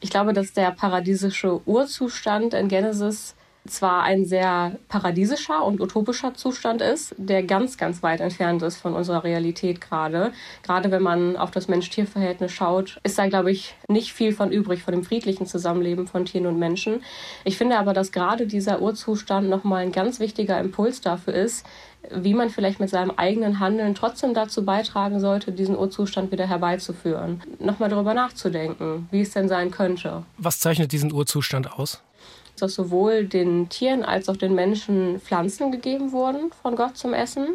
Ich 0.00 0.10
glaube, 0.10 0.32
dass 0.32 0.52
der 0.52 0.70
paradiesische 0.70 1.66
Urzustand 1.66 2.54
in 2.54 2.68
Genesis 2.68 3.34
zwar 3.66 4.02
ein 4.02 4.24
sehr 4.24 4.76
paradiesischer 4.88 5.64
und 5.64 5.80
utopischer 5.80 6.34
Zustand 6.34 6.80
ist, 6.80 7.14
der 7.18 7.42
ganz, 7.42 7.76
ganz 7.76 8.02
weit 8.02 8.20
entfernt 8.20 8.62
ist 8.62 8.76
von 8.76 8.94
unserer 8.94 9.24
Realität 9.24 9.80
gerade. 9.80 10.32
Gerade 10.62 10.90
wenn 10.90 11.02
man 11.02 11.36
auf 11.36 11.50
das 11.50 11.68
Mensch-Tier-Verhältnis 11.68 12.52
schaut, 12.52 13.00
ist 13.02 13.18
da, 13.18 13.28
glaube 13.28 13.50
ich, 13.50 13.74
nicht 13.88 14.12
viel 14.12 14.32
von 14.32 14.50
übrig, 14.50 14.82
von 14.82 14.92
dem 14.92 15.04
friedlichen 15.04 15.46
Zusammenleben 15.46 16.06
von 16.06 16.24
Tieren 16.24 16.46
und 16.46 16.58
Menschen. 16.58 17.02
Ich 17.44 17.58
finde 17.58 17.78
aber, 17.78 17.92
dass 17.92 18.12
gerade 18.12 18.46
dieser 18.46 18.80
Urzustand 18.80 19.48
nochmal 19.48 19.82
ein 19.82 19.92
ganz 19.92 20.20
wichtiger 20.20 20.58
Impuls 20.58 21.00
dafür 21.00 21.34
ist, 21.34 21.66
wie 22.10 22.34
man 22.34 22.48
vielleicht 22.50 22.80
mit 22.80 22.88
seinem 22.88 23.10
eigenen 23.10 23.60
Handeln 23.60 23.94
trotzdem 23.94 24.32
dazu 24.32 24.64
beitragen 24.64 25.20
sollte, 25.20 25.52
diesen 25.52 25.76
Urzustand 25.76 26.32
wieder 26.32 26.46
herbeizuführen. 26.46 27.42
Nochmal 27.58 27.90
darüber 27.90 28.14
nachzudenken, 28.14 29.06
wie 29.10 29.20
es 29.20 29.32
denn 29.32 29.48
sein 29.48 29.70
könnte. 29.70 30.24
Was 30.38 30.60
zeichnet 30.60 30.92
diesen 30.92 31.12
Urzustand 31.12 31.72
aus? 31.72 32.02
Dass 32.62 32.74
sowohl 32.74 33.24
den 33.24 33.68
Tieren 33.68 34.04
als 34.04 34.28
auch 34.28 34.36
den 34.36 34.54
Menschen 34.54 35.20
Pflanzen 35.20 35.72
gegeben 35.72 36.12
wurden 36.12 36.50
von 36.62 36.76
Gott 36.76 36.96
zum 36.96 37.14
Essen 37.14 37.48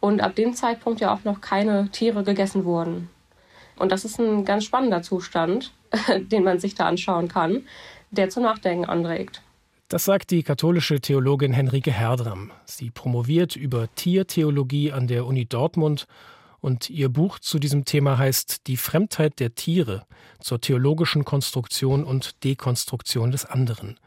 und 0.00 0.20
ab 0.20 0.34
dem 0.34 0.54
Zeitpunkt 0.54 1.00
ja 1.00 1.14
auch 1.14 1.24
noch 1.24 1.40
keine 1.40 1.88
Tiere 1.90 2.24
gegessen 2.24 2.64
wurden. 2.64 3.10
Und 3.76 3.92
das 3.92 4.04
ist 4.04 4.18
ein 4.18 4.44
ganz 4.44 4.64
spannender 4.64 5.02
Zustand, 5.02 5.72
den 6.18 6.44
man 6.44 6.58
sich 6.58 6.74
da 6.74 6.86
anschauen 6.86 7.28
kann, 7.28 7.64
der 8.10 8.30
zum 8.30 8.42
Nachdenken 8.42 8.84
anregt. 8.84 9.42
Das 9.88 10.04
sagt 10.04 10.30
die 10.30 10.44
katholische 10.44 11.00
Theologin 11.00 11.52
Henrike 11.52 11.90
Herdram. 11.90 12.52
Sie 12.64 12.90
promoviert 12.90 13.56
über 13.56 13.88
Tiertheologie 13.96 14.92
an 14.92 15.08
der 15.08 15.26
Uni 15.26 15.46
Dortmund 15.46 16.06
und 16.60 16.90
ihr 16.90 17.08
Buch 17.08 17.38
zu 17.38 17.58
diesem 17.58 17.84
Thema 17.84 18.18
heißt 18.18 18.66
Die 18.66 18.76
Fremdheit 18.76 19.40
der 19.40 19.54
Tiere 19.54 20.04
zur 20.40 20.60
theologischen 20.60 21.24
Konstruktion 21.24 22.04
und 22.04 22.44
Dekonstruktion 22.44 23.30
des 23.30 23.46
anderen. 23.46 23.98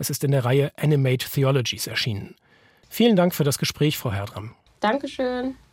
Es 0.00 0.08
ist 0.08 0.24
in 0.24 0.30
der 0.30 0.46
Reihe 0.46 0.72
Animate 0.78 1.28
Theologies 1.28 1.86
erschienen. 1.86 2.34
Vielen 2.88 3.16
Dank 3.16 3.34
für 3.34 3.44
das 3.44 3.58
Gespräch, 3.58 3.98
Frau 3.98 4.10
Herdram. 4.10 4.54
Dankeschön. 4.80 5.56